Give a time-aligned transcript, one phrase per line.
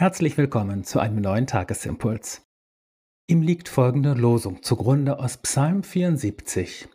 [0.00, 2.40] Herzlich willkommen zu einem neuen Tagesimpuls.
[3.28, 6.88] Ihm liegt folgende Losung zugrunde aus Psalm 74.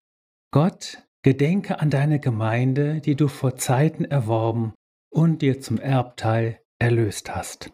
[0.52, 4.74] Gott, gedenke an deine Gemeinde, die du vor Zeiten erworben
[5.14, 7.72] und dir zum Erbteil erlöst hast.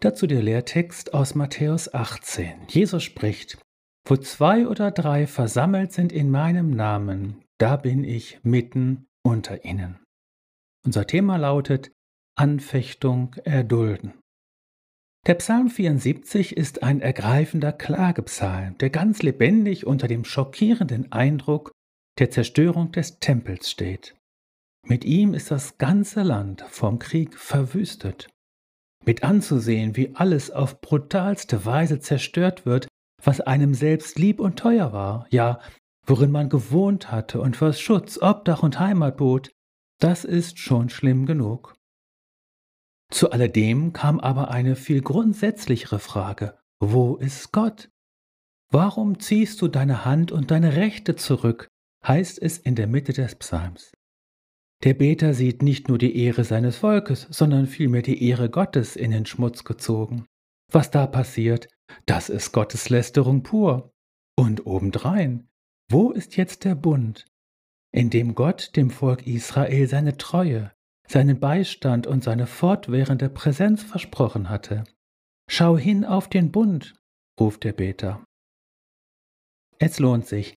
[0.00, 2.68] Dazu der Lehrtext aus Matthäus 18.
[2.68, 3.60] Jesus spricht,
[4.06, 9.98] Wo zwei oder drei versammelt sind in meinem Namen, da bin ich mitten unter ihnen.
[10.84, 11.90] Unser Thema lautet
[12.36, 14.14] Anfechtung erdulden.
[15.26, 21.72] Der Psalm 74 ist ein ergreifender Klagepsalm, der ganz lebendig unter dem schockierenden Eindruck
[22.20, 24.14] der Zerstörung des Tempels steht.
[24.86, 28.28] Mit ihm ist das ganze Land vom Krieg verwüstet.
[29.04, 32.86] Mit anzusehen, wie alles auf brutalste Weise zerstört wird,
[33.20, 35.58] was einem selbst lieb und teuer war, ja,
[36.06, 39.50] worin man gewohnt hatte und was Schutz, Obdach und Heimat bot,
[39.98, 41.75] das ist schon schlimm genug.
[43.10, 46.58] Zu alledem kam aber eine viel grundsätzlichere Frage.
[46.80, 47.90] Wo ist Gott?
[48.70, 51.68] Warum ziehst du deine Hand und deine Rechte zurück,
[52.06, 53.92] heißt es in der Mitte des Psalms.
[54.84, 59.10] Der Beter sieht nicht nur die Ehre seines Volkes, sondern vielmehr die Ehre Gottes in
[59.10, 60.26] den Schmutz gezogen.
[60.70, 61.68] Was da passiert,
[62.04, 63.92] das ist Gotteslästerung pur.
[64.38, 65.48] Und obendrein,
[65.90, 67.24] wo ist jetzt der Bund,
[67.90, 70.72] in dem Gott dem Volk Israel seine Treue,
[71.08, 74.84] seinen Beistand und seine fortwährende Präsenz versprochen hatte.
[75.48, 76.94] Schau hin auf den Bund,
[77.38, 78.24] ruft der Beter.
[79.78, 80.54] Es lohnt sich,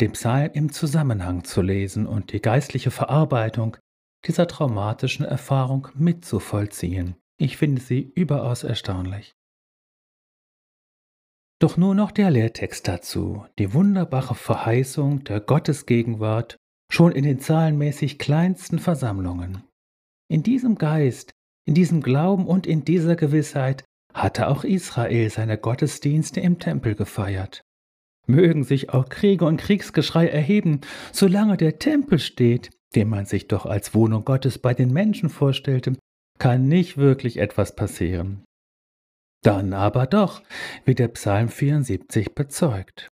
[0.00, 3.76] den Psalm im Zusammenhang zu lesen und die geistliche Verarbeitung
[4.26, 7.16] dieser traumatischen Erfahrung mitzuvollziehen.
[7.38, 9.32] Ich finde sie überaus erstaunlich.
[11.58, 16.56] Doch nur noch der Lehrtext dazu, die wunderbare Verheißung der Gottesgegenwart
[16.90, 19.62] schon in den zahlenmäßig kleinsten Versammlungen.
[20.30, 21.32] In diesem Geist,
[21.66, 27.62] in diesem Glauben und in dieser Gewissheit hatte auch Israel seine Gottesdienste im Tempel gefeiert.
[28.28, 30.82] Mögen sich auch Kriege und Kriegsgeschrei erheben,
[31.12, 35.96] solange der Tempel steht, den man sich doch als Wohnung Gottes bei den Menschen vorstellte,
[36.38, 38.44] kann nicht wirklich etwas passieren.
[39.42, 40.42] Dann aber doch,
[40.84, 43.08] wie der Psalm 74 bezeugt.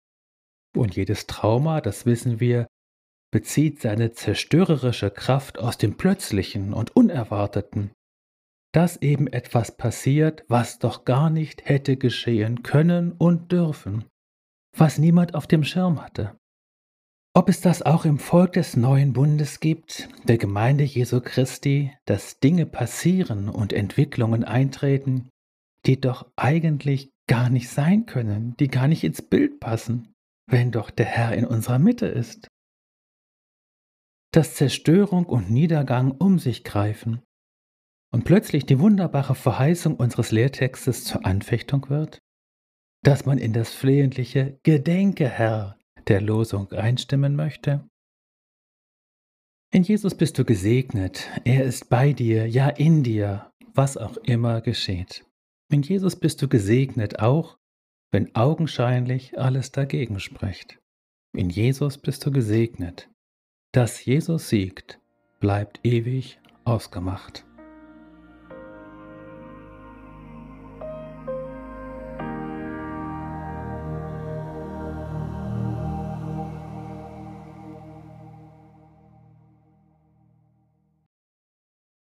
[0.75, 2.67] Und jedes Trauma, das wissen wir,
[3.31, 7.91] bezieht seine zerstörerische Kraft aus dem Plötzlichen und Unerwarteten,
[8.73, 14.05] dass eben etwas passiert, was doch gar nicht hätte geschehen können und dürfen,
[14.75, 16.37] was niemand auf dem Schirm hatte.
[17.33, 22.39] Ob es das auch im Volk des neuen Bundes gibt, der Gemeinde Jesu Christi, dass
[22.39, 25.29] Dinge passieren und Entwicklungen eintreten,
[25.85, 30.13] die doch eigentlich gar nicht sein können, die gar nicht ins Bild passen,
[30.49, 32.47] wenn doch der Herr in unserer Mitte ist
[34.37, 37.23] dass Zerstörung und Niedergang um sich greifen
[38.13, 42.19] und plötzlich die wunderbare Verheißung unseres Lehrtextes zur Anfechtung wird?
[43.03, 47.89] Dass man in das flehentliche Gedenke, Herr, der Losung einstimmen möchte?
[49.73, 54.61] In Jesus bist du gesegnet, er ist bei dir, ja in dir, was auch immer
[54.61, 55.25] geschieht.
[55.73, 57.57] In Jesus bist du gesegnet, auch
[58.11, 60.79] wenn augenscheinlich alles dagegen spricht.
[61.35, 63.09] In Jesus bist du gesegnet,
[63.77, 64.99] dass Jesus siegt,
[65.39, 67.46] bleibt ewig ausgemacht.